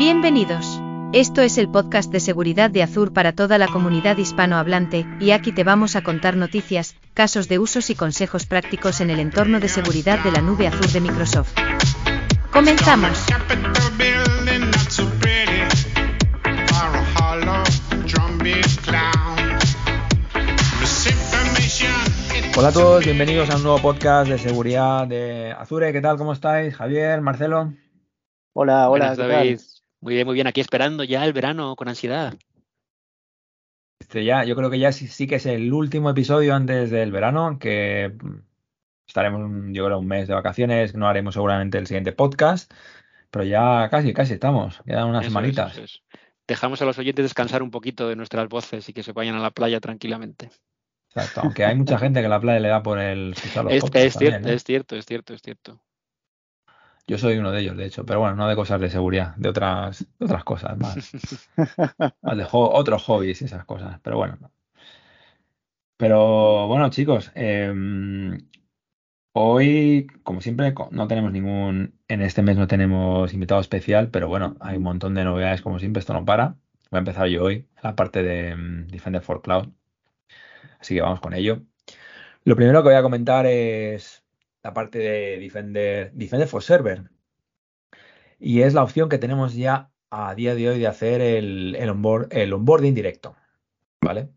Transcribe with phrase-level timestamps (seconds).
[0.00, 0.80] Bienvenidos.
[1.12, 5.52] Esto es el podcast de seguridad de Azure para toda la comunidad hispanohablante, y aquí
[5.52, 9.68] te vamos a contar noticias, casos de usos y consejos prácticos en el entorno de
[9.68, 11.52] seguridad de la nube Azure de Microsoft.
[12.50, 13.26] Comenzamos.
[22.56, 25.92] Hola a todos, bienvenidos a un nuevo podcast de seguridad de Azure.
[25.92, 26.16] ¿Qué tal?
[26.16, 26.74] ¿Cómo estáis?
[26.74, 27.74] Javier, Marcelo.
[28.54, 29.14] Hola, hola.
[29.14, 29.60] Buenas, David.
[30.00, 30.46] Muy bien, muy bien.
[30.46, 32.34] Aquí esperando ya el verano con ansiedad.
[33.98, 37.12] Este ya, yo creo que ya sí, sí, que es el último episodio antes del
[37.12, 38.16] verano, que
[39.06, 39.40] estaremos,
[39.72, 40.94] yo creo, un mes de vacaciones.
[40.94, 42.72] No haremos seguramente el siguiente podcast,
[43.30, 44.80] pero ya casi, casi estamos.
[44.86, 45.76] Quedan unas Eso semanitas.
[45.76, 46.02] es.
[46.48, 49.40] Dejamos a los oyentes descansar un poquito de nuestras voces y que se vayan a
[49.40, 50.50] la playa tranquilamente.
[51.14, 53.96] Exacto, aunque hay mucha gente que la playa le da por el los Es, podcasts
[53.96, 54.54] es cierto, también, ¿eh?
[54.54, 55.80] es cierto, es cierto, es cierto.
[57.10, 59.48] Yo soy uno de ellos, de hecho, pero bueno, no de cosas de seguridad, de
[59.48, 60.94] otras, de otras cosas más.
[62.22, 64.38] Más de otros hobbies y esas cosas, pero bueno.
[65.96, 68.38] Pero bueno, chicos, em,
[69.32, 74.56] hoy, como siempre, no tenemos ningún, en este mes no tenemos invitado especial, pero bueno,
[74.60, 76.54] hay un montón de novedades, como siempre, esto no para.
[76.92, 79.70] Voy a empezar yo hoy, la parte de em, Defender for Cloud,
[80.78, 81.62] así que vamos con ello.
[82.44, 84.19] Lo primero que voy a comentar es
[84.62, 87.10] la parte de Defender, Defender for Server.
[88.38, 91.88] Y es la opción que tenemos ya a día de hoy de hacer el, el,
[92.30, 93.36] el onboarding directo.
[94.02, 94.30] ¿Vale?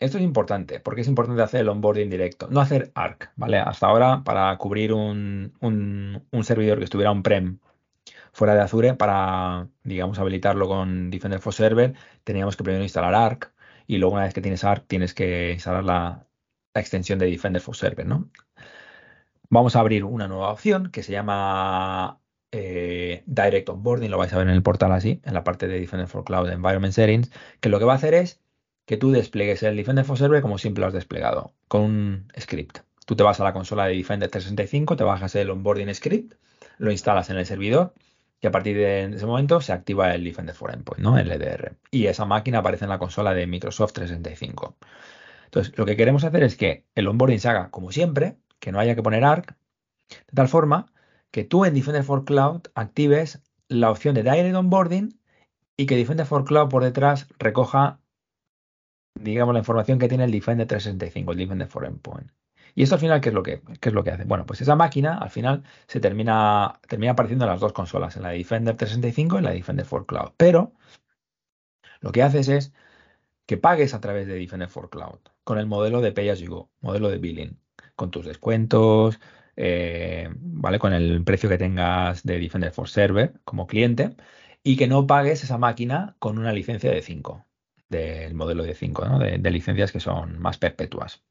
[0.00, 0.80] Esto es importante.
[0.80, 2.48] porque es importante hacer el onboarding directo?
[2.50, 3.58] No hacer ARC, ¿vale?
[3.58, 7.58] Hasta ahora, para cubrir un, un- un servidor que estuviera on-prem
[8.32, 13.52] fuera de Azure, para, digamos, habilitarlo con Defender for Server, teníamos que primero instalar ARC
[13.86, 16.26] y luego una vez que tienes ARC, tienes que instalar la,
[16.74, 18.30] la extensión de Defender for Server, ¿no?
[19.52, 22.22] Vamos a abrir una nueva opción que se llama
[22.52, 25.78] eh, Direct Onboarding, lo vais a ver en el portal así, en la parte de
[25.78, 28.40] Defender for Cloud Environment Settings, que lo que va a hacer es
[28.86, 32.78] que tú despliegues el Defender for Server como siempre lo has desplegado, con un script.
[33.04, 36.32] Tú te vas a la consola de Defender 365, te bajas el onboarding script,
[36.78, 37.92] lo instalas en el servidor
[38.40, 41.18] y a partir de ese momento se activa el Defender for Endpoint, ¿no?
[41.18, 41.76] El EDR.
[41.90, 44.76] Y esa máquina aparece en la consola de Microsoft 365.
[45.44, 48.78] Entonces, lo que queremos hacer es que el onboarding se haga como siempre, que no
[48.78, 49.56] haya que poner ARC,
[50.08, 50.86] de tal forma
[51.32, 55.18] que tú en Defender for Cloud actives la opción de Direct Onboarding
[55.76, 57.98] y que Defender for Cloud por detrás recoja,
[59.18, 62.30] digamos, la información que tiene el Defender 365, el Defender for Endpoint.
[62.76, 64.24] Y esto al final, ¿qué es lo que, qué es lo que hace?
[64.24, 68.22] Bueno, pues esa máquina al final se termina, termina apareciendo en las dos consolas, en
[68.22, 70.30] la de Defender 365 y en la de Defender for Cloud.
[70.36, 70.72] Pero
[72.00, 72.72] lo que haces es
[73.46, 76.48] que pagues a través de Defender for Cloud con el modelo de Pay as you
[76.48, 77.61] go, modelo de billing,
[78.02, 79.20] con tus descuentos,
[79.54, 80.80] eh, ¿vale?
[80.80, 84.16] Con el precio que tengas de Defender for Server como cliente
[84.64, 87.46] y que no pagues esa máquina con una licencia de 5,
[87.88, 89.18] del modelo de 5, ¿no?
[89.20, 91.22] De, licencias que son más perpetuas.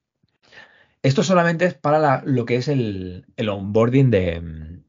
[1.04, 4.80] Esto solamente es para lo que es el, el onboarding de,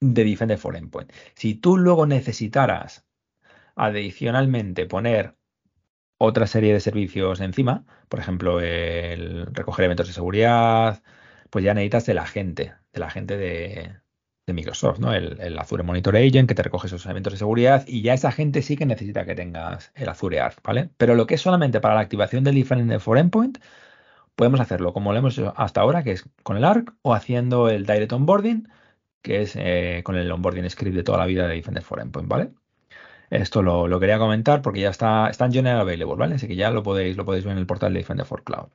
[0.00, 1.12] de Defender for Endpoint.
[1.36, 3.06] Si tú luego necesitaras
[3.76, 5.36] adicionalmente poner
[6.22, 11.02] otra serie de servicios encima, por ejemplo, el recoger eventos de seguridad,
[11.50, 13.96] pues ya necesitas de la gente, de la gente de,
[14.52, 15.14] Microsoft, ¿no?
[15.14, 18.32] El, el Azure Monitor Agent que te recoge esos eventos de seguridad y ya esa
[18.32, 20.90] gente sí que necesita que tengas el Azure ARC, ¿vale?
[20.96, 23.58] Pero lo que es solamente para la activación del Defender for Endpoint,
[24.36, 27.68] podemos hacerlo como lo hemos hecho hasta ahora, que es con el ARC o haciendo
[27.70, 28.68] el Direct Onboarding,
[29.22, 32.28] que es eh, con el onboarding script de toda la vida de Defender for Endpoint,
[32.28, 32.52] ¿vale?
[33.30, 36.34] Esto lo, lo quería comentar porque ya está, está en General Available, ¿vale?
[36.34, 38.68] Así que ya lo podéis, lo podéis ver en el portal de Defender for Cloud.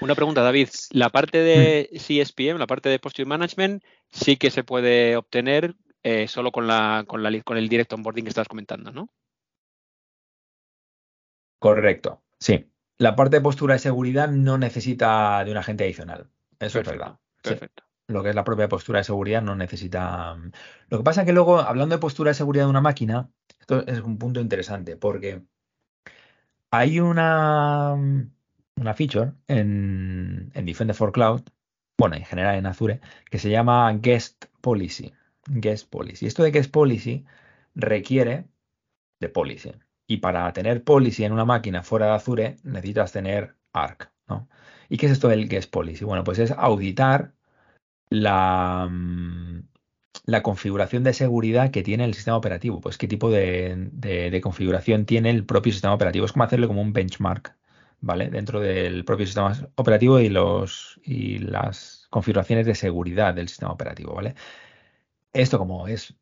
[0.00, 0.68] Una pregunta, David.
[0.90, 1.42] La parte Mm.
[1.42, 6.66] de CSPM, la parte de Posture Management, sí que se puede obtener eh, solo con,
[6.66, 9.08] la, con, la, li- con el Direct Onboarding que estabas comentando, ¿no?
[11.58, 12.70] Correcto, sí.
[12.98, 16.30] La parte de postura de seguridad no necesita de un agente adicional.
[16.58, 17.18] Eso es Perfecto, verdad.
[17.44, 17.54] Sí.
[18.08, 20.34] Lo que es la propia postura de seguridad no necesita.
[20.34, 20.52] mm.
[20.90, 23.30] Lo que pasa es que luego, hablando de postura de seguridad de una máquina,
[23.60, 25.42] esto es un punto interesante porque
[26.70, 31.42] hay una, una feature en, en Defender for Cloud,
[31.98, 33.00] bueno, en general en Azure,
[33.30, 35.12] que se llama Guest Policy.
[35.46, 36.26] Guest Policy.
[36.26, 37.24] Esto de Guest Policy
[37.74, 38.48] requiere
[39.20, 39.72] de policy.
[40.06, 44.48] Y para tener policy en una máquina fuera de Azure, necesitas tener ARC, ¿no?
[44.88, 46.04] ¿Y qué es esto del Guest Policy?
[46.04, 47.34] Bueno, pues es auditar
[48.10, 49.60] la, mm,
[50.26, 52.80] la configuración de seguridad que tiene el sistema operativo.
[52.80, 56.26] Pues qué tipo de, de- configuración tiene el propio sistema operativo.
[56.26, 57.56] Es como hacerle como un benchmark,
[58.00, 58.30] ¿vale?
[58.30, 64.14] Dentro del propio sistema operativo y los y las configuraciones de seguridad del sistema operativo,
[64.14, 64.34] ¿vale?
[65.32, 66.14] Esto como es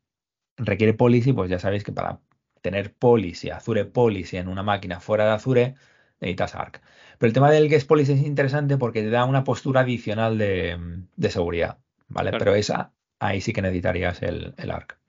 [0.57, 2.21] requiere policy, pues ya sabéis que para
[2.61, 5.75] tener policy, Azure policy en una máquina fuera de Azure,
[6.21, 6.81] necesitas ARC.
[7.17, 11.29] Pero el tema del guest policy es interesante porque te da una postura adicional de,
[11.29, 12.31] seguridad, ¿vale?
[12.31, 14.99] Pero esa, ahí sí que necesitarías el, el ARC.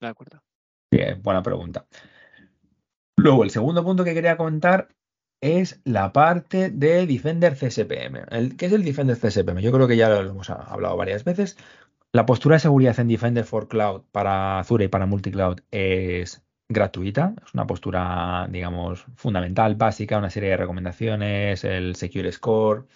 [0.00, 0.42] De acuerdo.
[0.90, 1.86] Bien, buena pregunta.
[3.16, 4.88] Luego, el segundo punto que quería comentar
[5.40, 8.56] es la parte de Defender CSPM.
[8.56, 9.60] ¿Qué es el Defender CSPM?
[9.60, 11.56] Yo creo que ya lo hemos hablado varias veces.
[12.12, 17.34] La postura de seguridad en Defender for Cloud para Azure y para Multicloud es gratuita.
[17.46, 22.86] Es una postura, digamos, fundamental, básica, una serie de recomendaciones, el Secure Score.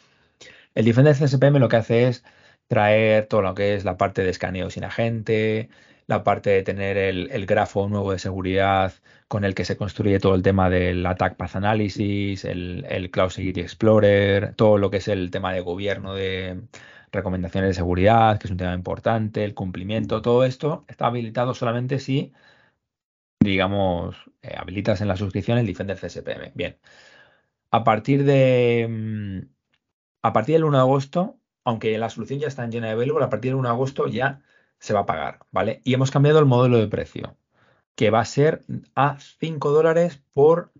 [0.74, 2.24] El Defender CSPM lo que hace es
[2.68, 5.68] traer todo lo que es la parte de escaneo sin agente,
[6.06, 8.92] la parte de tener el, grafo nuevo de seguridad
[9.28, 13.30] con el que se construye todo el tema del Attack Path Analysis, el, el Cloud
[13.30, 16.62] Security Explorer, todo lo que es el tema de gobierno de
[17.12, 21.98] recomendaciones de seguridad, que es un tema importante, el cumplimiento, todo esto está habilitado solamente
[21.98, 22.32] si,
[23.44, 26.52] digamos, eh, habilitas en la suscripción el Defender CSPM.
[26.54, 26.78] Bien.
[27.70, 28.86] A partir de.
[28.88, 29.54] Mm,
[30.22, 33.24] a partir del 1 de agosto, aunque la solución ya está en llena de available,
[33.24, 34.42] a partir del 1 de agosto ya
[34.78, 35.80] se va a pagar, ¿vale?
[35.84, 37.36] Y hemos cambiado el modelo de precio,
[37.94, 38.64] que va a ser
[38.94, 40.72] a 5 dólares por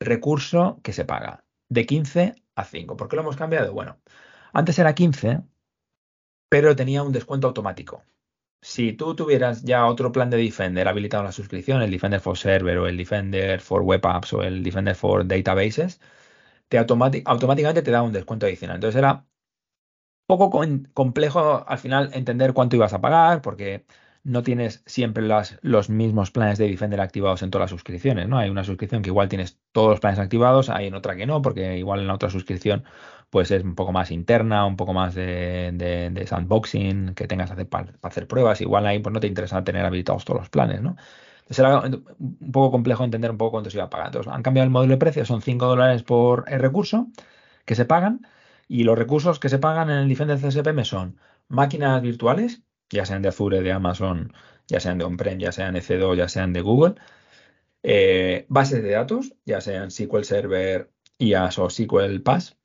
[0.00, 2.96] recurso que se paga, de 15 a 5.
[2.96, 3.72] ¿Por qué lo hemos cambiado?
[3.72, 3.98] Bueno,
[4.52, 5.42] antes era 15,
[6.48, 8.02] pero tenía un descuento automático.
[8.62, 12.36] Si tú tuvieras ya otro plan de Defender habilitado en la suscripción, el Defender for
[12.36, 16.00] Server o el Defender for Web Apps o el Defender for Databases,
[16.68, 18.76] te automáticamente te da un descuento adicional.
[18.76, 19.26] Entonces era
[20.26, 20.50] poco
[20.94, 23.86] complejo al final entender cuánto ibas a pagar, porque
[24.22, 25.24] no tienes siempre
[25.62, 28.38] los mismos planes de Defender activados en todas las suscripciones, ¿no?
[28.38, 31.42] Hay una suscripción que igual tienes todos los planes activados, hay en otra que no,
[31.42, 32.84] porque igual en la otra suscripción
[33.30, 37.68] pues es un poco más interna, un poco más de, sandboxing, que tengas que hacer
[37.68, 40.96] para, hacer pruebas, igual ahí pues no te interesa tener habilitados todos los planes, ¿no?
[41.48, 44.08] Era un poco complejo entender un poco cuánto se iba a pagar.
[44.08, 47.08] Entonces han cambiado el modelo de precio, son 5 dólares por el recurso
[47.64, 48.26] que se pagan
[48.68, 51.18] y los recursos que se pagan en el Defender CSPM son
[51.48, 54.32] máquinas virtuales, ya sean de Azure, de Amazon,
[54.68, 56.94] ya sean de on-prem, ya sean de EC2, ya sean de Google,
[57.82, 62.59] eh, bases de datos, ya sean SQL Server, IaaS o SQL Pass,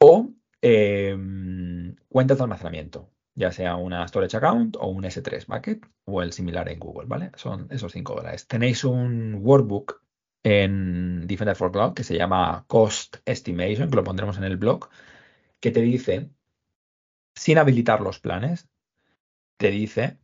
[0.00, 0.30] o
[0.62, 6.32] em, cuentas de almacenamiento, ya sea una storage account o un S3 bucket o el
[6.32, 7.30] similar en Google, ¿vale?
[7.36, 8.46] Son esos 5 dólares.
[8.46, 10.02] Tenéis un workbook
[10.42, 14.88] en Defender for Cloud que se llama Cost Estimation, que lo pondremos en el blog,
[15.60, 16.30] que te dice,
[17.34, 18.68] sin habilitar los planes,
[19.58, 20.18] te dice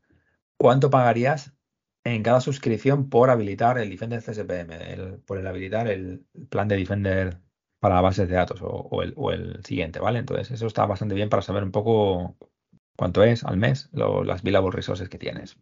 [0.56, 1.52] cuánto pagarías
[2.04, 7.40] en cada suscripción por habilitar el Defender CSPM, por el habilitar el plan de Defender
[7.80, 10.18] para bases de datos o, el, siguiente, ¿vale?
[10.18, 12.36] Entonces, eso está bastante bien para saber un poco
[12.96, 15.58] cuánto es al mes las billable resources que tienes.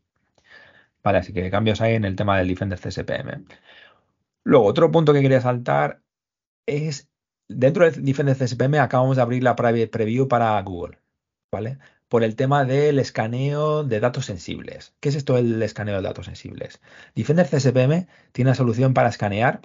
[1.03, 3.45] Vale, así que cambios hay en el tema del Defender CSPM.
[4.45, 6.03] Luego, otro punto que quería saltar
[6.67, 7.09] es,
[7.49, 10.99] dentro de Defender CSPM acabamos de abrir la preview para Google,
[11.53, 11.79] ¿vale?
[12.09, 14.95] Por el tema del escaneo de datos sensibles.
[15.01, 16.81] ¿Qué es esto del escaneo de datos sensibles?
[17.15, 19.63] Defender CSPM tiene una solución para escanear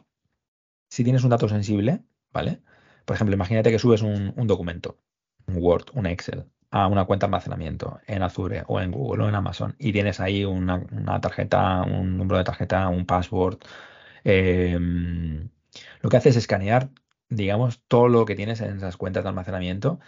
[0.89, 2.61] si tienes un dato sensible, ¿vale?
[3.05, 4.99] Por ejemplo, imagínate que subes un, documento,
[5.47, 9.29] un Word, un Excel, a una cuenta de almacenamiento en Azure o en Google o
[9.29, 10.85] en Amazon y tienes ahí una,
[11.21, 13.59] tarjeta, un número de tarjeta, un password.
[14.23, 15.49] Em,
[16.01, 16.89] lo que hace es escanear,
[17.29, 19.99] digamos, todo lo que tienes en esas cuentas de almacenamiento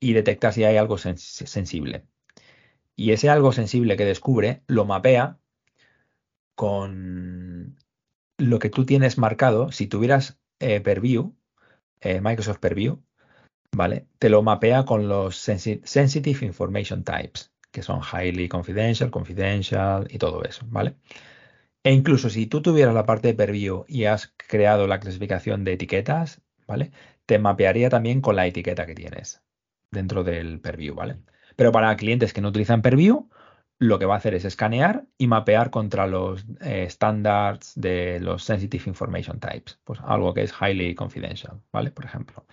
[0.00, 2.06] y detecta si hay algo sensible.
[2.96, 5.38] Y ese algo sensible que descubre lo mapea
[6.54, 7.78] con
[8.38, 9.70] lo que tú tienes marcado.
[9.72, 10.80] Si tuvieras eh,
[12.00, 13.02] eh, Microsoft Purview,
[13.72, 14.06] ¿vale?
[14.18, 20.42] Te lo mapea con los Sensitive Information Types, que son Highly Confidential, Confidential y todo
[20.44, 20.96] eso, ¿vale?
[21.84, 25.74] E incluso si tú tuvieras la parte de Purview y has creado la clasificación de
[25.74, 26.90] etiquetas, ¿vale?
[27.26, 29.42] Te mapearía también con la etiqueta que tienes
[29.90, 31.18] dentro del Purview, ¿vale?
[31.56, 33.28] Pero para clientes que no utilizan Purview,
[33.78, 38.42] lo que va a hacer es escanear y mapear contra los estándares eh, de los
[38.42, 41.90] Sensitive Information Types, pues algo que es highly confidential, ¿vale?
[41.92, 42.44] Por ejemplo.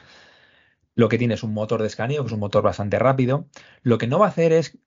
[0.94, 3.50] Lo que tiene es un motor de escaneo, que es un motor bastante rápido.
[3.82, 4.78] Lo que no va a hacer es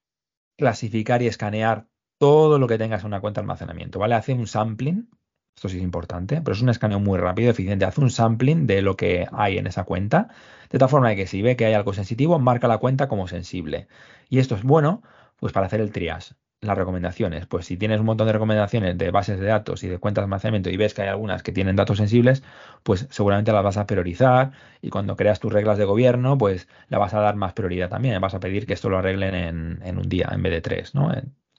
[0.56, 1.86] clasificar y escanear
[2.18, 4.14] todo lo que tengas en una cuenta de almacenamiento, ¿vale?
[4.14, 5.10] Hace un sampling,
[5.54, 7.84] esto sí es importante, pero es un escaneo muy rápido, eficiente.
[7.84, 10.28] Hace un sampling de lo que hay en esa cuenta,
[10.70, 13.88] de tal forma que si ve que hay algo sensitivo, marca la cuenta como sensible.
[14.28, 15.02] Y esto es bueno
[15.38, 16.34] pues para hacer el triage.
[16.60, 17.46] las recomendaciones.
[17.46, 20.24] Pues si tienes un montón de recomendaciones de bases de datos y de cuentas de
[20.24, 22.42] almacenamiento y ves que hay algunas que tienen datos sensibles,
[22.82, 24.52] pues seguramente las vas a priorizar
[24.82, 28.20] y cuando creas tus reglas de gobierno, pues la vas a dar más prioridad también.
[28.20, 29.34] Vas a pedir que esto lo arreglen
[29.82, 31.12] en, un día en vez de tres, ¿no?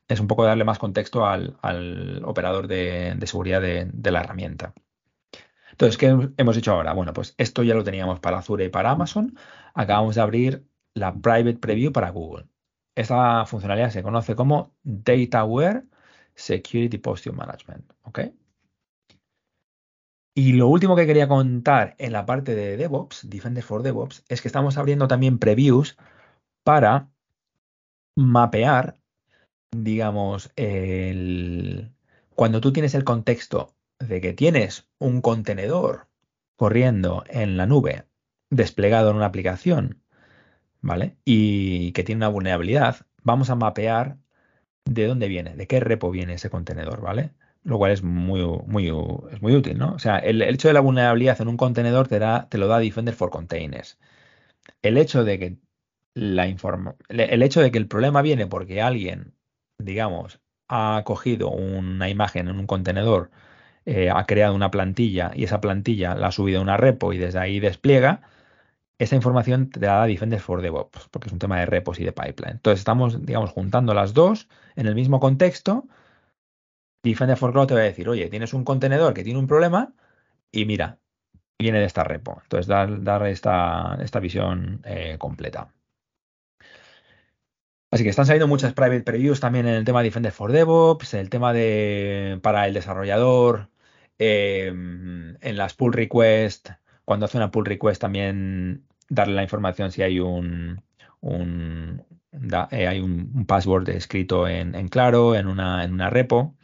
[0.10, 1.56] Es un poco darle más contexto al,
[2.26, 4.74] operador de, seguridad de, la herramienta.
[5.72, 6.08] Entonces, ¿qué
[6.38, 6.94] hemos hecho ahora?
[6.94, 9.38] Bueno, pues esto ya lo teníamos para Azure y para Amazon.
[9.74, 12.48] Acabamos de abrir la Private Preview para Google.
[13.00, 15.86] Esta funcionalidad se conoce como DataWare
[16.36, 17.94] Security Posture Management.
[20.36, 24.41] Y lo último que quería contar en la parte de DevOps, Defender for DevOps, es
[24.41, 25.98] que estamos abriendo también previews
[26.65, 27.10] para
[28.18, 29.00] mapear,
[29.72, 31.94] digamos, el...
[32.36, 36.10] cuando tú tienes el contexto de que tienes un contenedor
[36.58, 38.03] corriendo en la nube
[38.50, 40.03] desplegado en una aplicación
[40.82, 41.18] ¿vale?
[41.26, 44.18] Y que tiene una vulnerabilidad, vamos a mapear
[44.86, 47.32] de dónde viene, de qué repo viene ese contenedor, ¿vale?
[47.64, 48.88] Lo cual es muy, muy,
[49.32, 49.94] es muy útil, ¿no?
[49.94, 52.80] O sea, el, hecho de la vulnerabilidad en un contenedor te, da, te lo da
[52.80, 54.00] Defender for Containers.
[54.82, 55.58] El hecho de que
[56.16, 59.34] la informa, el hecho de que el problema viene porque alguien,
[59.78, 63.32] digamos, ha cogido una imagen en un contenedor,
[63.86, 67.18] eh, ha creado una plantilla y esa plantilla la ha subido a una repo y
[67.18, 68.22] desde ahí despliega,
[69.00, 72.03] esa información te la da Defender for DevOps, porque es un tema de repos y
[72.03, 72.56] de pipeline.
[72.58, 75.88] Entonces estamos, digamos, juntando las dos en el mismo contexto.
[77.03, 79.94] Defender for Cloud te va a decir, oye, tienes un contenedor que tiene un problema
[80.51, 81.00] y mira,
[81.58, 82.41] viene de esta repo.
[82.44, 85.74] Entonces, dar, esta, esta, visión eh, completa.
[87.91, 91.13] Así que están saliendo muchas private previews también en el tema de Defender for DevOps,
[91.13, 93.70] el tema de para el desarrollador,
[94.20, 96.74] eh, en las pull requests,
[97.06, 100.82] cuando hace una pull request también darle la información si hay un,
[101.22, 102.04] un
[102.72, 106.56] eh, hay un, password escrito en, claro, en una, en una repo.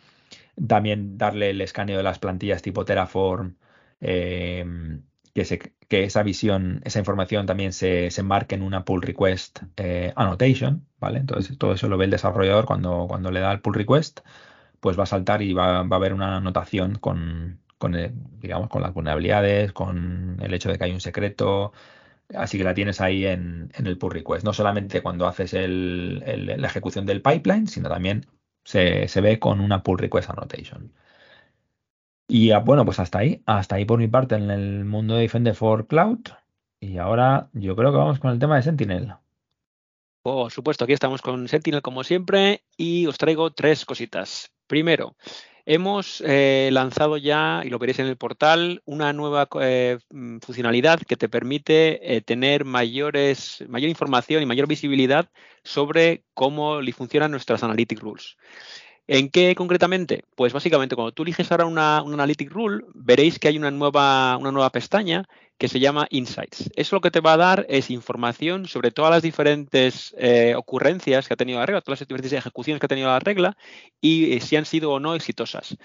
[0.68, 3.58] También darle el escaneo de las plantillas tipo Terraform,
[4.00, 9.60] em, que, que, esa visión, esa información también se, se marque en una pull request
[9.78, 11.20] eh, annotation, ¿vale?
[11.20, 14.22] Entonces todo eso lo ve el desarrollador cuando, cuando le da el pull request,
[14.80, 17.94] pues va a saltar y va, va a haber una anotación con, con
[18.40, 21.74] digamos, con las vulnerabilidades, con el hecho de que hay un secreto,
[22.34, 24.44] Así que la tienes ahí en, el pull request.
[24.44, 28.25] No solamente cuando haces la ejecución del pipeline, sino también
[28.63, 30.94] se, ve con una pull request annotation.
[32.27, 33.44] Y ah, bueno, pues hasta ahí.
[33.46, 36.20] Hasta ahí por mi parte en el mundo de Defender for Cloud.
[36.79, 39.13] Y ahora yo creo que vamos con el tema de Sentinel.
[40.24, 44.51] Por supuesto, aquí estamos con Sentinel como siempre y os traigo tres cositas.
[44.65, 45.15] Primero,
[45.68, 51.00] Hemos eh, lanzado ya, y lo veréis en el portal, una nueva eh, mm, funcionalidad
[51.00, 55.28] que te permite eh, tener mayores, mayor información y mayor visibilidad
[55.64, 58.38] sobre cómo funcionan nuestras Analytic Rules.
[59.08, 60.24] ¿En qué concretamente?
[60.36, 64.38] Pues básicamente cuando tú eliges ahora una, una Analytic Rule, veréis que hay una nueva,
[64.38, 66.70] una nueva pestaña que se llama Insights.
[66.76, 71.28] Eso lo que te va a dar es información sobre todas las diferentes eh, ocurrencias
[71.28, 73.56] que ha tenido la regla, todas las diferentes ejecuciones que ha tenido la regla
[74.02, 75.78] y eh, si han sido o no exitosas.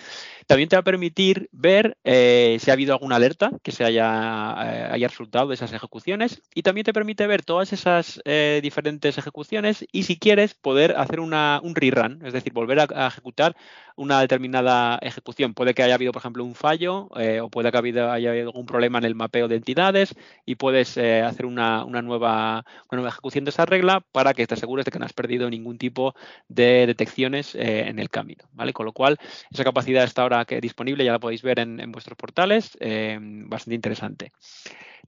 [0.47, 4.93] También te va a permitir ver eh, si ha habido alguna alerta que se haya,
[4.93, 8.21] haya, resultado de esas ejecuciones y también te permite ver todas esas
[8.63, 13.57] diferentes ejecuciones y si quieres poder hacer una, un rerun, es decir, volver a, ejecutar
[14.01, 15.53] una determinada ejecución.
[15.53, 17.11] Puede que haya habido, por ejemplo, un fallo
[17.43, 20.15] o puede que haya habido algún problema en el mapeo de entidades
[20.47, 24.87] y puedes eh, hacer una, nueva, nueva ejecución de esa regla para que te asegures
[24.87, 26.15] de que no has perdido ningún tipo
[26.49, 28.45] de detecciones eh, en el camino.
[28.53, 28.73] ¿vale?
[28.73, 29.19] Con lo cual,
[29.51, 33.75] esa capacidad está ahora que disponible, ya la podéis ver en, vuestros portales, eh, bastante
[33.75, 34.33] interesante.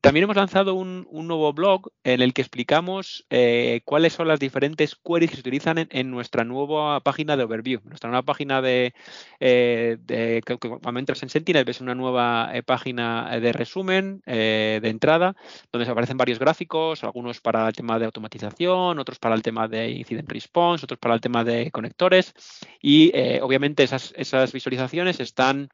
[0.03, 4.97] También hemos lanzado un, nuevo blog en el que explicamos eh, cuáles son las diferentes
[4.97, 7.81] queries que se utilizan en, nuestra nueva página de overview.
[7.85, 8.95] Nuestra nueva página de,
[9.39, 15.37] eh, que, cuando entras en Sentinel ves una nueva eh, página de resumen de entrada
[15.71, 19.69] donde se aparecen varios gráficos, algunos para el tema de automatización, otros para el tema
[19.69, 22.35] de incident response, otros para el tema de conectores
[22.81, 25.69] y obviamente esas visualizaciones están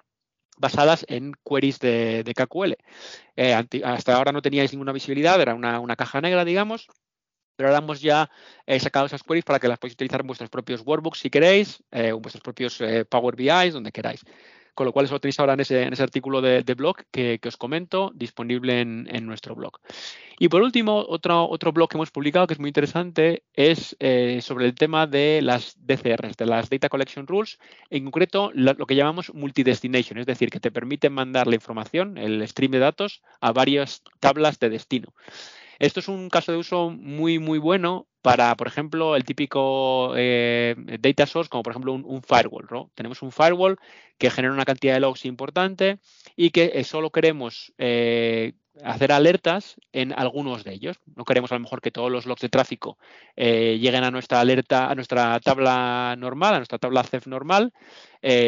[0.59, 2.77] basadas en queries de, KQL.
[3.37, 6.89] Eh, hasta ahora no teníais ninguna visibilidad, era una, caja negra, digamos,
[7.57, 8.31] pero ahora hemos ya
[8.67, 11.83] eh, sacado esas queries para que las podáis utilizar en vuestros propios workbooks si queréis,
[11.91, 14.25] eh, en vuestros propios Power BI, donde queráis
[14.79, 17.41] con lo cual eso lo tenéis ahora en ese, en ese artículo de, blog que,
[17.45, 19.81] os comento, disponible en, nuestro blog.
[20.39, 24.39] Y por último, otro, otro blog que hemos publicado que es muy interesante es eh,
[24.41, 27.59] sobre el tema de las DCRs, de las Data Collection Rules,
[27.91, 32.47] en concreto lo, que llamamos multidestination, es decir, que te permite mandar la información, el
[32.47, 35.13] stream de datos, a varias tablas de destino.
[35.81, 40.75] Esto es un caso de uso muy, muy bueno para, por ejemplo, el típico eh,
[41.01, 42.67] data source, como por ejemplo un, firewall.
[42.71, 42.91] ¿no?
[42.95, 43.79] Tenemos un firewall
[44.19, 45.99] que genera una cantidad de logs importante
[46.37, 48.53] y que eh, solo queremos eh,
[48.85, 50.99] hacer alertas en algunos de ellos.
[51.17, 52.99] No queremos a lo mejor que todos los logs de tráfico
[53.37, 57.73] lleguen a nuestra alerta, a nuestra tabla normal, a nuestra tabla CEF normal,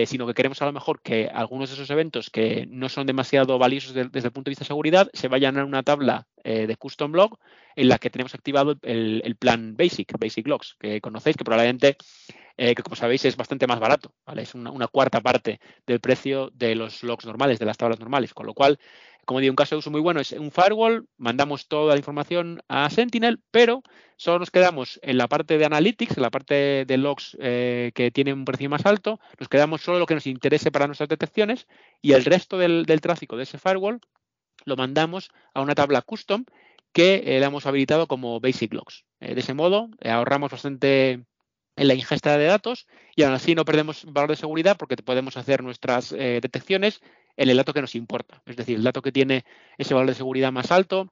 [0.07, 3.59] sino que queremos a lo mejor que algunos de esos eventos que no son demasiado
[3.59, 7.13] valiosos desde el punto de vista de seguridad se vayan a una tabla de custom
[7.13, 7.39] log
[7.77, 11.97] en la que tenemos activado el, plan Basic, Basic Logs, que conocéis, que probablemente,
[12.57, 14.43] eh, que como sabéis, es bastante más barato, ¿vale?
[14.43, 18.47] Es una, cuarta parte del precio de los logs normales, de las tablas normales, con
[18.47, 18.79] lo cual,
[19.25, 22.63] como digo, un caso de uso muy bueno es un firewall, mandamos toda la información
[22.69, 23.83] a Sentinel, pero
[24.17, 28.11] solo nos quedamos en la parte de Analytics, en la parte de logs eh, que
[28.11, 31.67] tiene un precio más alto, nos quedamos solo lo que nos interese para nuestras detecciones
[32.03, 34.01] y el resto del, tráfico de ese firewall
[34.65, 36.45] lo mandamos a una tabla custom
[36.93, 39.05] que eh, le hemos habilitado como Basic Logs.
[39.21, 41.25] Eh, de ese modo, ahorramos bastante
[41.81, 45.37] en la ingesta de datos y aún así no perdemos valor de seguridad porque podemos
[45.37, 47.01] hacer nuestras detecciones
[47.37, 48.43] en el dato que nos importa.
[48.45, 49.45] Es decir, el dato que tiene
[49.79, 51.11] ese valor de seguridad más alto.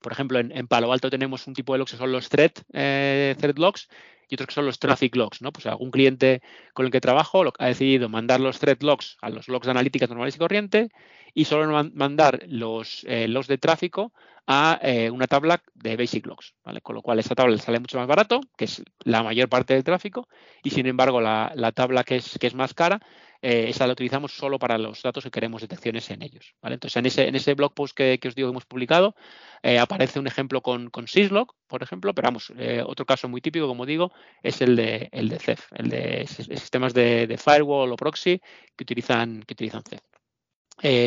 [0.00, 3.56] Por ejemplo, en, Palo Alto tenemos un tipo de logs que son los thread, thread
[3.56, 3.88] logs
[4.30, 5.52] y otros que son los traffic logs, ¿no?
[5.52, 6.40] Pues algún cliente
[6.72, 10.08] con el que trabajo ha decidido mandar los thread logs a los logs de analíticas
[10.08, 10.88] normales y corriente
[11.34, 14.12] y solo mandar los logs de tráfico
[14.52, 16.80] a eh, una tabla de Basic Logs, ¿vale?
[16.80, 19.84] Con lo cual esta tabla sale mucho más barato, que es la mayor parte del
[19.84, 20.26] tráfico,
[20.64, 23.00] y sin embargo la, tabla que es, que es más cara,
[23.42, 26.74] eh, esa la utilizamos solo para los datos que queremos detecciones en ellos, ¿vale?
[26.74, 29.14] Entonces en ese, en ese blog post que, os digo que hemos publicado
[29.62, 32.52] eh, aparece un ejemplo con, con Syslog, por ejemplo, pero vamos,
[32.86, 36.94] otro caso muy típico, como digo, es el de, el de CEF, el de sistemas
[36.94, 38.40] de, firewall o proxy
[38.76, 40.02] que utilizan, que utilizan CEF.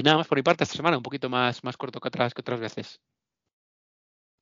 [0.03, 2.41] nada más por mi parte esta semana, un poquito más, más corto que otras, que
[2.41, 3.01] otras veces.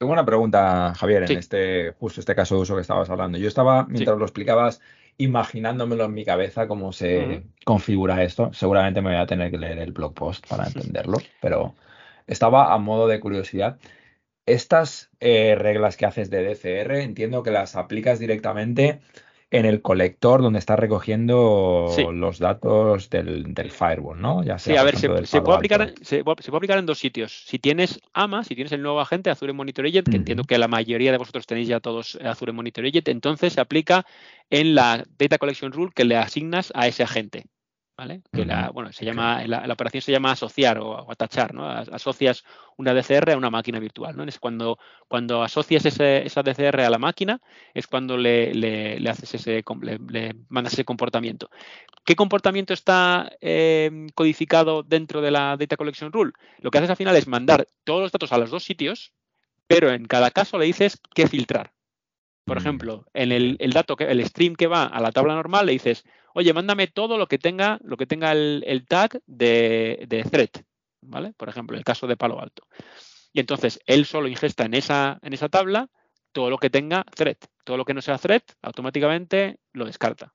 [0.01, 3.37] Tengo una pregunta, Javier, en este, justo este caso de uso que estabas hablando.
[3.37, 4.81] Yo estaba, mientras lo explicabas,
[5.17, 8.51] imaginándomelo en mi cabeza cómo se configura esto.
[8.53, 11.75] Seguramente me voy a tener que leer el blog post para entenderlo, pero
[12.27, 13.79] estaba a modo de curiosidad.
[14.45, 19.01] Estas eh, reglas que haces de DCR, entiendo que las aplicas directamente
[19.51, 24.43] en el colector donde está recogiendo los datos del, firewall, ¿no?
[24.43, 25.09] Ya sea, sí, a ver, se,
[25.41, 27.43] puede aplicar, se, puede aplicar, en dos sitios.
[27.45, 30.69] Si tienes AMA, si tienes el nuevo agente Azure Monitor Agent, que entiendo que la
[30.69, 34.05] mayoría de vosotros tenéis ya todos Azure Monitor Agent, entonces se aplica
[34.49, 37.43] en la Data Collection Rule que le asignas a ese agente.
[38.33, 41.69] Que la, bueno, se llama, la, operación se llama asociar o, atachar, ¿no?
[41.69, 42.43] Asocias
[42.77, 44.23] una DCR a una máquina virtual, ¿no?
[44.23, 47.39] Es cuando, cuando asocias esa DCR a la máquina,
[47.73, 51.49] es cuando le, le, haces ese, le, mandas ese comportamiento.
[52.03, 56.31] ¿Qué comportamiento está em, codificado dentro de la Data Collection Rule?
[56.59, 59.13] Lo que haces al final es mandar todos los datos a los dos sitios,
[59.67, 61.71] pero en cada caso le dices qué filtrar.
[62.45, 62.61] Por mm.
[62.61, 65.73] ejemplo, en el, el, dato que, el stream que va a la tabla normal, le
[65.73, 70.49] dices, oye, mándame todo lo que tenga, lo que tenga el, tag de, de, thread,
[71.01, 71.33] ¿vale?
[71.33, 72.67] Por ejemplo, el caso de Palo Alto.
[73.33, 75.89] Y entonces él solo ingesta en esa, en esa tabla
[76.31, 77.37] todo lo que tenga thread.
[77.63, 80.33] Todo lo que no sea thread, automáticamente lo descarta.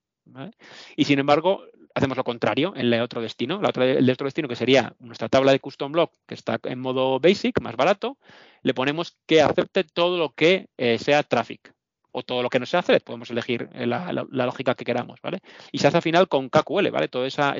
[0.97, 3.61] Y sin embargo, hacemos lo contrario en el otro destino.
[3.61, 6.81] La otra, el otro destino, que sería nuestra tabla de custom block, que está en
[6.81, 8.19] modo basic, más barato,
[8.63, 11.76] le ponemos que acepte todo lo que eh, sea traffic
[12.17, 15.41] o todo lo que no se hace, podemos elegir eh, la, lógica que queramos, ¿vale?
[15.71, 17.09] Y se hace al final con KQL, ¿vale?
[17.09, 17.55] Todo esa,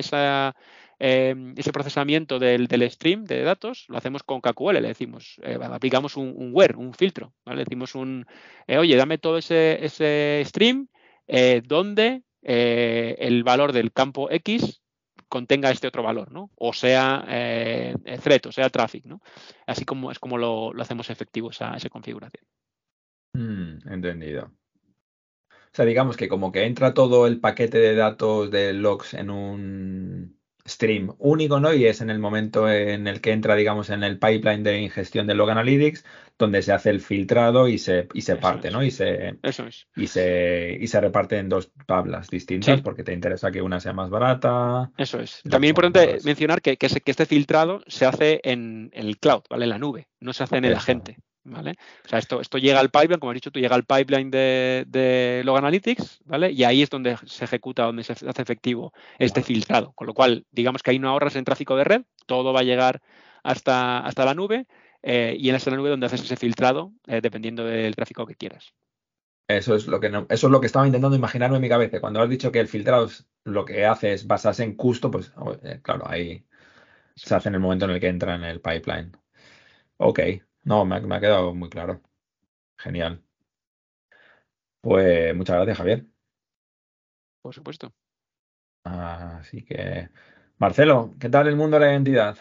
[0.97, 6.17] em, ese procesamiento del, stream de datos lo hacemos con KQL, le decimos, eh, aplicamos
[6.17, 7.57] un, un, where, un filtro, ¿vale?
[7.57, 8.25] Le decimos un,
[8.65, 10.87] eh, oye, dame todo ese, ese stream
[11.65, 14.81] donde el valor del campo X
[15.29, 16.49] contenga este otro valor, ¿no?
[16.55, 17.25] O sea
[18.23, 19.21] thread, o sea traffic, ¿no?
[19.67, 22.45] Así como es como lo, hacemos efectivo esa configuración.
[23.33, 24.51] Mm, entendido.
[25.49, 29.29] O sea, digamos que como que entra todo el paquete de datos de logs en
[29.29, 30.37] un
[30.67, 31.73] stream único, ¿no?
[31.73, 35.25] Y es en el momento en el que entra, digamos, en el pipeline de ingestión
[35.25, 36.03] de log analytics,
[36.37, 38.83] donde se hace el filtrado y se, y se parte, ¿no?
[38.83, 39.87] Y se, Eso es.
[39.95, 43.93] y se, y se reparte en dos tablas distintas porque te interesa que una sea
[43.93, 44.91] más barata.
[44.97, 45.41] Eso es.
[45.49, 49.63] También es importante mencionar que, que, este filtrado se hace en, el cloud, ¿vale?
[49.63, 51.17] En la nube, no se hace en el agente.
[51.47, 51.75] ¿Vale?
[52.05, 54.85] O sea, esto, esto llega al pipeline, como has dicho tú, llega al pipeline de,
[54.87, 56.51] de Log Analytics, ¿vale?
[56.51, 59.93] Y ahí es donde se ejecuta, donde se hace efectivo este filtrado.
[59.93, 62.63] Con lo cual, digamos que ahí no ahorras en tráfico de red, todo va a
[62.63, 63.01] llegar
[63.43, 64.67] hasta, hasta la nube
[65.03, 68.73] eh, y en esa nube donde haces ese filtrado eh, dependiendo del tráfico que quieras.
[69.47, 72.01] Eso es lo que no, eso es lo que estaba intentando imaginarme en mi cabeza.
[72.01, 73.09] Cuando has dicho que el filtrado
[73.45, 75.31] lo que hace es basarse en custo, pues
[75.63, 76.45] eh, claro, ahí
[77.15, 79.13] se hace en el momento en el que entra en el pipeline.
[79.97, 80.19] Ok,
[80.67, 82.01] no, me ha, quedado muy claro.
[82.77, 83.23] Genial.
[84.81, 86.05] Pues muchas gracias, Javier.
[87.41, 87.93] Por supuesto.
[88.83, 90.09] Así que,
[90.57, 92.37] Marcelo, ¿qué tal el mundo de la identidad?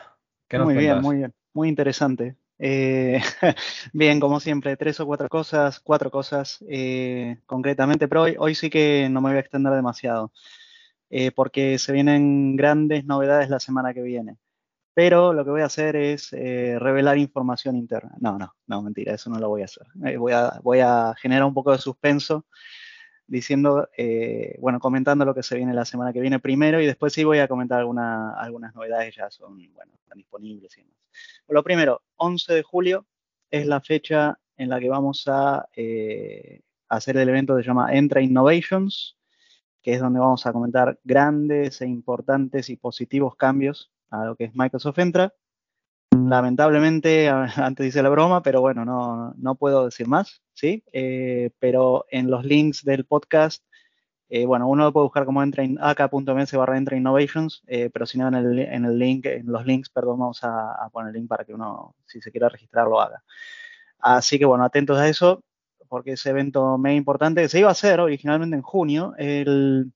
[0.53, 2.37] muy bien, muy bien, muy interesante.
[2.59, 3.21] Eh,
[3.93, 8.71] bien, como siempre, tres o cuatro cosas, cuatro cosas eh, concretamente, pero hoy, hoy, sí
[8.71, 10.33] que no me voy a extender demasiado,
[11.11, 14.37] eh, porque se vienen grandes novedades la semana que viene.
[14.97, 18.15] Pero lo que voy a hacer es revelar información interna.
[18.19, 19.87] No, no, no, mentira, eso no lo voy a hacer.
[20.19, 22.47] voy, a, voy a generar un poco de suspenso
[23.27, 27.13] diciendo, eh, bueno, comentando lo que se viene la semana que viene primero y después
[27.13, 30.97] sí voy a comentar alguna, algunas novedades, ya son, bueno, están disponibles y demás.
[31.49, 33.07] Lo primero, 11 de julio
[33.51, 37.95] es la fecha en la que vamos a eh, hacer el evento que se llama
[37.95, 39.19] Entra Innovations,
[39.83, 44.45] que es donde vamos a comentar grandes e importantes y positivos cambios a lo que
[44.45, 45.33] es Microsoft Entra
[46.29, 50.83] lamentablemente, antes dice la broma, pero bueno, no, no puedo decir más, ¿sí?
[50.92, 53.64] Eh, pero en los links del podcast,
[54.29, 58.29] eh, bueno, uno lo puede buscar como ak.ms barra entra innovations, eh, pero si no
[58.29, 61.45] en el, en el link, en los links, perdón, vamos a, poner el link para
[61.45, 63.23] que uno, si se quiera registrar, lo haga.
[63.99, 65.42] Así que bueno, atentos a eso,
[65.88, 69.92] porque ese evento muy importante se iba a hacer originalmente en junio, el,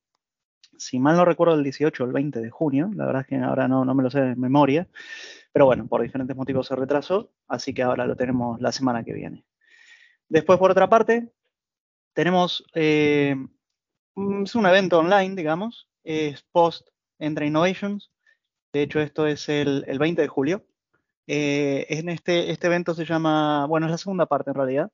[0.81, 3.37] si mal no recuerdo, el 18 o el 20 de junio, la verdad es que
[3.37, 4.88] ahora no, no me lo sé de memoria,
[5.53, 9.12] pero bueno, por diferentes motivos se retrasó, así que ahora lo tenemos la semana que
[9.12, 9.45] viene.
[10.29, 11.33] Después, por otra parte,
[12.14, 13.37] tenemos eh,
[14.45, 16.88] es un evento online, digamos, es Post
[17.19, 18.11] Entra Innovations.
[18.73, 20.66] De hecho, esto es el, 20 de julio.
[21.27, 24.90] Eh, en este, este evento se llama, bueno, es la segunda parte en realidad.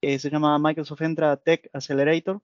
[0.00, 2.40] Eh, se llama Microsoft Entra Tech Accelerator.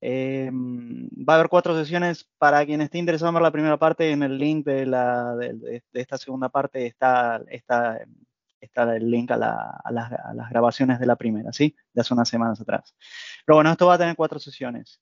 [0.00, 4.10] Eh, va a haber cuatro sesiones para quien esté interesado en ver la primera parte.
[4.10, 8.00] En el link de, la, de, esta segunda parte está, está,
[8.60, 11.74] está el link a, las, grabaciones de la primera, ¿sí?
[11.92, 12.94] De hace unas semanas atrás.
[13.44, 15.00] Pero bueno, esto va a tener cuatro sesiones.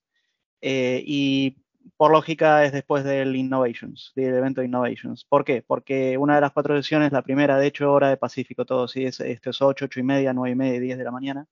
[0.61, 1.65] Eh, y
[1.97, 5.25] por lógica es después del Innovations, del evento Innovations.
[5.25, 5.63] ¿Por qué?
[5.67, 9.05] Porque una de las cuatro sesiones, la primera, de hecho, hora de Pacífico, todo, ¿sí?
[9.05, 11.47] Es, esto es 8, 8 y media, 9 y media, 10 de la mañana.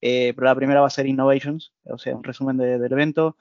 [0.00, 3.36] Eh, pero la primera va a ser Innovations, o sea, un resumen del evento.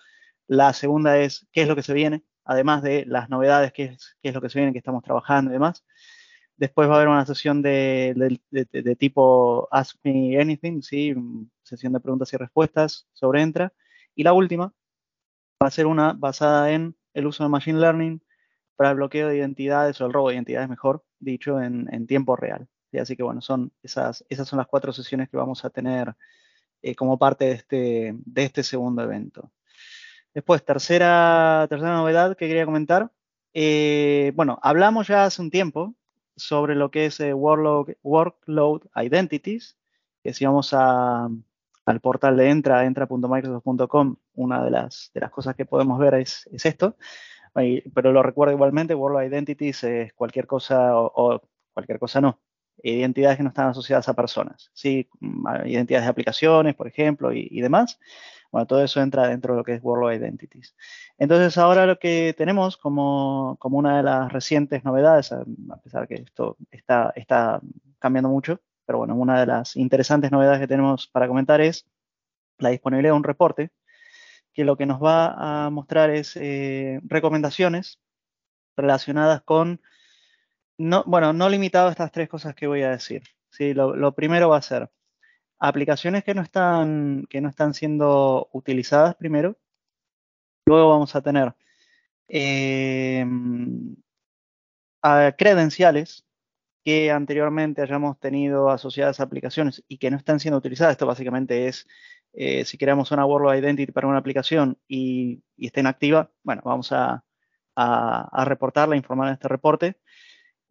[0.48, 4.18] La segunda es qué es lo que se viene, además de las novedades, qué es,
[4.22, 5.84] qué es lo que se viene, que estamos trabajando y demás.
[6.58, 8.14] Después va a haber una sesión de,
[8.52, 11.16] de, tipo Ask Me Anything, ¿sí?
[11.64, 13.74] sesión de preguntas y respuestas sobre Entra.
[14.16, 14.74] Y la última
[15.62, 18.22] va a ser una basada en el uso de Machine Learning
[18.76, 22.36] para el bloqueo de identidades o el robo de identidades, mejor dicho, en, en tiempo
[22.36, 22.68] real.
[23.00, 26.16] Así que bueno, son esas, esas son las cuatro sesiones que vamos a tener
[26.84, 29.52] eh, como parte de este, de este segundo evento.
[30.34, 33.10] Después, tercera, tercera novedad que quería comentar.
[33.54, 35.96] Eh, bueno, hablamos ya hace un tiempo
[36.36, 39.78] sobre lo que es eh, workload, workload, Identities,
[40.24, 41.30] que si vamos a,
[41.86, 46.50] al portal de Entra, entra.microsoft.com, una de las, de las cosas que podemos ver es,
[46.52, 46.98] es esto,
[47.94, 51.42] pero lo recuerdo igualmente, Workload Identities es cualquier cosa o
[51.74, 52.40] cualquier cosa no,
[52.82, 55.08] identidades que no están asociadas a personas, ¿sí?
[55.20, 58.00] Mm, identidades de aplicaciones, por ejemplo, y, demás.
[58.52, 60.76] Bueno, todo eso entra dentro de lo que es World Identities.
[61.18, 65.44] Entonces, ahora lo que tenemos como, como una de las recientes novedades, a
[65.84, 67.62] pesar que esto está, está
[68.00, 71.88] cambiando mucho, pero bueno, una de las interesantes novedades que tenemos para comentar es
[72.60, 73.72] la disponibilidad de un reporte
[74.54, 78.00] que lo que nos va a mostrar es eh, recomendaciones
[78.76, 79.82] relacionadas con
[80.78, 83.24] no, bueno, no limitado a estas tres cosas que voy a decir.
[83.50, 83.74] ¿sí?
[83.74, 84.90] Lo, primero va a ser
[85.60, 89.58] aplicaciones que no están, que no están siendo utilizadas primero.
[90.66, 91.54] Luego vamos a tener
[92.28, 93.26] eh,
[95.38, 96.26] credenciales
[96.84, 100.94] que anteriormente hayamos tenido asociadas a aplicaciones y que no están siendo utilizadas.
[100.94, 101.88] Esto básicamente es
[102.34, 106.92] eh, si queremos una World Identity para una aplicación y, y esté inactiva, bueno, vamos
[106.92, 107.24] a,
[107.76, 109.98] a, a reportarla, informar en este reporte.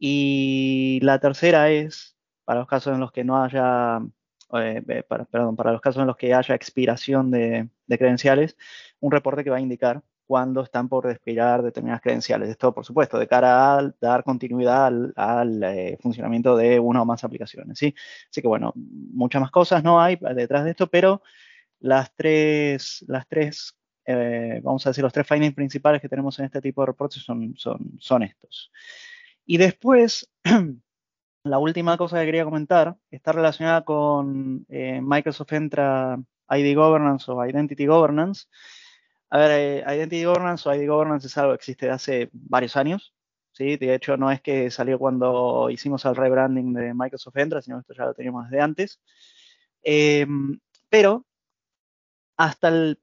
[0.04, 4.00] Y la tercera es, para los casos en los que no haya,
[4.54, 8.56] eh, eh, perdón, para los casos en los que haya expiración de, credenciales,
[8.98, 12.48] un reporte que va a indicar cuándo están por expirar determinadas credenciales.
[12.48, 17.22] Esto, por supuesto, de cara a dar continuidad al, eh, funcionamiento de una o más
[17.22, 17.78] aplicaciones.
[17.78, 17.94] ¿sí?
[18.28, 21.22] Así que, bueno, muchas más cosas no hay detrás de esto, pero
[21.78, 23.78] las tres, las tres
[24.64, 27.54] vamos a decir, los tres findings principales que tenemos en este tipo de reportes son,
[27.56, 28.72] son, son estos.
[29.44, 30.30] Y después,
[31.44, 36.18] la última cosa que quería comentar está relacionada con eh, Microsoft Entra
[36.50, 38.46] ID Governance o Identity Governance.
[39.30, 42.76] A ver, eh, Identity Governance o ID Governance es algo que existe de hace varios
[42.76, 43.14] años.
[43.52, 43.76] ¿sí?
[43.76, 47.80] De hecho, no es que salió cuando hicimos el rebranding de Microsoft Entra, sino que
[47.80, 49.00] esto ya lo teníamos desde antes.
[49.82, 51.24] Em, pero
[52.36, 53.00] hasta el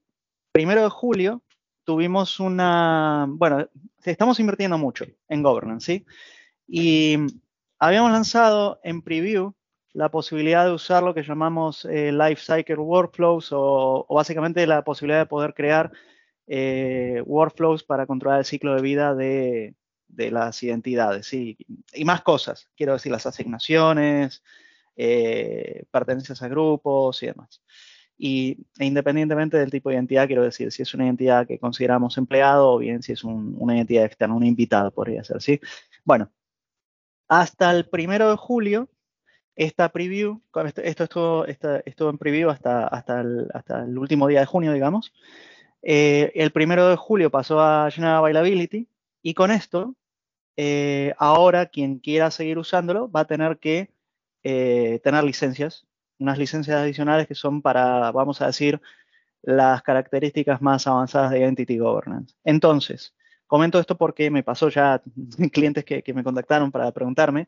[0.52, 1.44] primero de julio
[1.90, 3.68] tuvimos una, bueno,
[4.04, 6.06] estamos invirtiendo mucho en governance, ¿sí?
[6.68, 7.18] Y
[7.80, 9.56] habíamos lanzado en preview
[9.94, 15.22] la posibilidad de usar lo que llamamos eh, Life Cycle Workflows o, básicamente la posibilidad
[15.22, 15.92] de poder crear
[16.46, 19.74] eh, workflows para controlar el ciclo de vida de,
[20.16, 21.58] las identidades y
[22.06, 24.44] más cosas, quiero decir las asignaciones,
[24.96, 27.64] eh, pertenencias a grupos y demás.
[28.22, 32.18] Y e independientemente del tipo de identidad, quiero decir, si es una identidad que consideramos
[32.18, 35.62] empleado o bien si es una identidad externa, un invitado podría ser, ¿sí?
[36.04, 36.30] Bueno,
[37.30, 38.90] hasta el primero de julio,
[39.56, 40.42] esta preview,
[40.84, 45.14] esto, estuvo, estuvo en preview hasta, hasta, el, hasta el último día de junio, digamos.
[45.82, 48.90] Eh, el primero de julio pasó a General Availability
[49.22, 49.96] y con esto,
[50.58, 53.92] eh, ahora quien quiera seguir usándolo va a tener que
[54.44, 55.86] eh, tener licencias,
[56.20, 58.80] unas licencias adicionales que son para, vamos a decir,
[59.42, 62.36] las características más avanzadas de Identity Governance.
[62.44, 63.16] Entonces,
[63.48, 65.02] comento esto porque me pasó ya
[65.52, 67.48] clientes que, me contactaron para preguntarme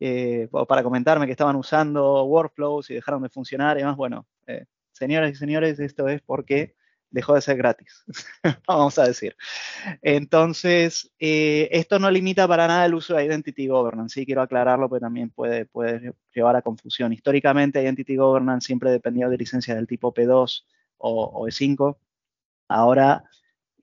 [0.00, 3.96] eh, o para comentarme que estaban usando workflows y dejaron de funcionar y demás.
[3.96, 6.74] Bueno, eh, señoras y señores, esto es porque
[7.10, 8.04] dejó de ser gratis,
[8.66, 9.36] vamos a decir.
[10.02, 14.88] Entonces, eh, esto no limita para nada el uso de Identity Governance, sí quiero aclararlo,
[14.88, 17.12] porque también puede, puede llevar a confusión.
[17.12, 20.64] Históricamente, Identity Governance siempre dependía de licencias del tipo P2
[20.98, 21.96] o, E5.
[22.68, 23.24] Ahora,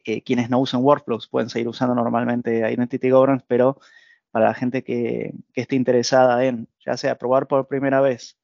[0.04, 3.80] eh, quienes no usan workflows pueden seguir usando normalmente Identity Governance, pero
[4.32, 8.38] para la gente que, esté interesada en, ya sea probar por primera vez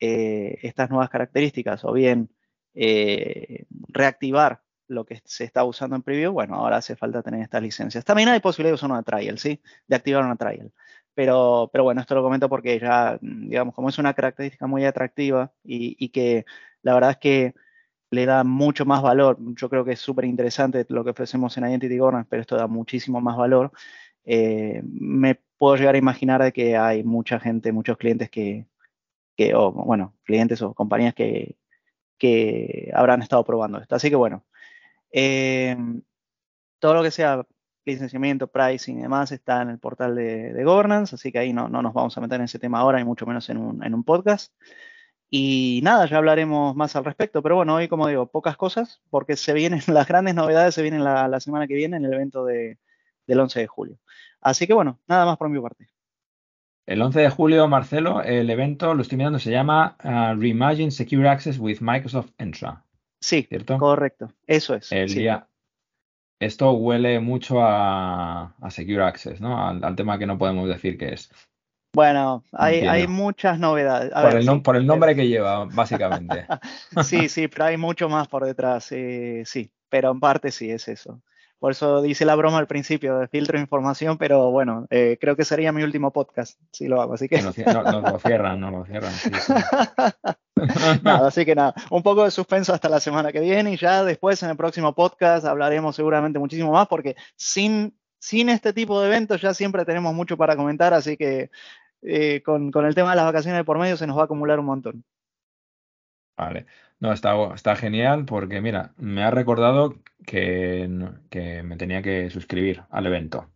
[0.00, 2.30] eh, estas nuevas características o bien
[2.80, 7.60] eh, reactivar lo que se está usando en preview, bueno, ahora hace falta tener estas
[7.60, 8.04] licencias.
[8.04, 9.60] También hay posibilidad de usar una trial, ¿sí?
[9.88, 10.72] De activar una trial.
[11.12, 15.52] Pero, pero bueno, esto lo comento porque ya, digamos, como es una característica muy atractiva
[15.64, 16.46] y, que
[16.82, 17.54] la verdad es que
[18.10, 19.36] le da mucho más valor.
[19.56, 22.68] Yo creo que es súper interesante lo que ofrecemos en Identity Governance, pero esto da
[22.68, 23.72] muchísimo más valor.
[24.24, 28.66] Eh, me puedo llegar a imaginar de que hay mucha gente, muchos clientes que,
[29.36, 31.56] que o bueno, clientes o compañías que,
[32.18, 33.94] que habrán estado probando esto.
[33.96, 34.44] Así que bueno,
[35.12, 35.76] eh,
[36.78, 37.46] todo lo que sea
[37.84, 41.94] licenciamiento, pricing y demás está en el portal de, governance, así que ahí no, nos
[41.94, 44.52] vamos a meter en ese tema ahora y mucho menos en un, podcast.
[45.30, 49.36] Y nada, ya hablaremos más al respecto, pero bueno, hoy como digo, pocas cosas, porque
[49.36, 52.78] se vienen las grandes novedades, se vienen la, semana que viene en el evento del
[53.28, 53.98] 11 de julio.
[54.40, 55.88] Así que bueno, nada más por mi parte.
[56.88, 61.28] El 11 de julio, Marcelo, el evento, lo estoy mirando, se llama uh, Reimagine Secure
[61.28, 62.82] Access with Microsoft Entra.
[63.20, 63.76] Sí, ¿cierto?
[63.76, 64.90] Correcto, eso es.
[64.90, 65.46] El día.
[66.40, 69.68] Esto huele mucho a, Secure Access, ¿no?
[69.68, 71.30] Al, tema que no podemos decir que es.
[71.92, 74.10] Bueno, hay, muchas novedades.
[74.60, 76.46] por, el nombre que lleva, básicamente.
[77.04, 78.90] sí, sí, pero hay mucho más por detrás.
[78.92, 81.20] Eh, sí, pero en parte sí es eso.
[81.58, 85.34] Por eso dice la broma al principio de filtro de información, pero bueno, eh, creo
[85.34, 87.42] que sería mi último podcast si lo hago, así que...
[87.42, 87.52] No,
[88.00, 89.12] lo cierran, no lo cierran.
[91.02, 94.04] nada, así que nada, un poco de suspenso hasta la semana que viene y ya
[94.04, 99.08] después en el próximo podcast hablaremos seguramente muchísimo más porque sin, sin este tipo de
[99.08, 101.50] eventos ya siempre tenemos mucho para comentar, así que
[102.02, 104.24] eh, con, con el tema de las vacaciones de por medio se nos va a
[104.26, 105.04] acumular un montón.
[106.38, 106.66] Vale.
[107.00, 110.88] No, está, está genial porque, mira, me ha recordado que,
[111.30, 113.50] que me tenía que suscribir al evento.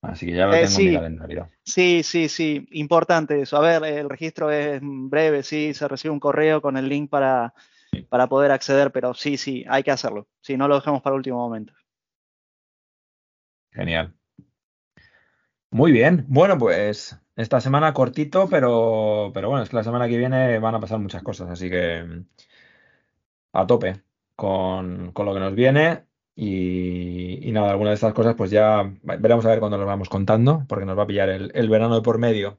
[0.00, 1.50] Así que ya lo eh, tengo en mi calendario.
[1.62, 3.56] Sí, sí, sí, importante eso.
[3.56, 7.54] A ver, el registro es breve, sí, se recibe un correo con el link para,
[8.08, 10.26] para poder acceder, pero sí, sí, hay que hacerlo.
[10.40, 11.74] Si no lo dejamos para el último momento.
[13.70, 14.14] Genial.
[15.70, 20.18] Muy bien, bueno, pues esta semana cortito, pero, pero bueno, es que la semana que
[20.18, 22.26] viene van a pasar muchas cosas, así que mm,
[23.52, 24.02] a tope
[24.36, 26.06] con, con lo que nos viene.
[26.34, 30.64] Y, nada, algunas de estas cosas pues ya veremos a ver cuando nos vamos contando,
[30.68, 32.58] porque nos va a pillar el, verano de por medio.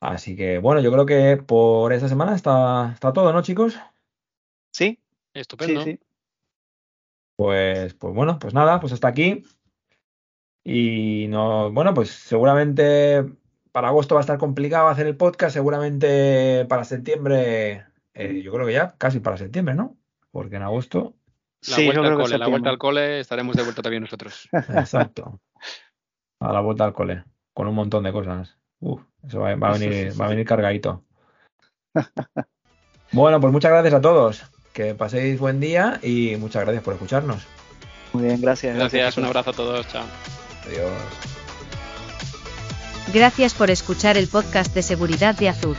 [0.00, 3.78] Así que bueno, yo creo que por esta semana está, está todo, ¿no, chicos?
[4.72, 4.98] Sí,
[5.34, 5.84] estupendo.
[7.36, 9.42] Pues, pues bueno, pues nada, pues hasta aquí.
[10.62, 13.24] Y no, bueno, pues seguramente
[13.72, 18.66] para agosto va a estar complicado hacer el podcast, seguramente para septiembre, eh, yo creo
[18.66, 19.96] que ya casi para septiembre, ¿no?
[20.30, 21.14] Porque en agosto.
[21.68, 24.48] La, vuelta, al cole, la vuelta al cole estaremos de vuelta también nosotros.
[24.52, 25.40] Exacto.
[26.40, 28.56] A la vuelta al cole, con un montón de cosas.
[28.78, 31.04] Uf, eso va, a venir, va a venir cargadito.
[33.12, 34.44] Bueno, pues muchas gracias a todos.
[34.72, 37.44] Que paséis buen día y muchas gracias por escucharnos.
[38.12, 38.76] Muy bien, gracias.
[38.76, 39.88] Gracias, un abrazo a todos.
[39.88, 40.04] Chao.
[40.66, 41.29] Adiós.
[43.12, 45.76] Gracias por escuchar el podcast de seguridad de Azur.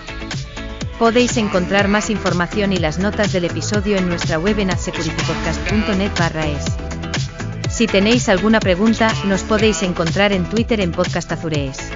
[1.00, 6.12] Podéis encontrar más información y las notas del episodio en nuestra web en adsecuritypodcast.net
[6.58, 7.74] es.
[7.74, 11.92] Si tenéis alguna pregunta, nos podéis encontrar en Twitter en Podcast Azurees.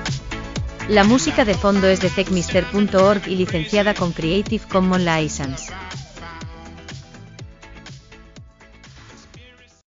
[0.87, 5.73] La música de fondo es de techmister.org y licenciada con Creative Commons License.